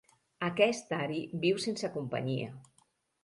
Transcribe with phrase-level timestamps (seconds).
[0.45, 2.49] Aquest ari viu sense companyia.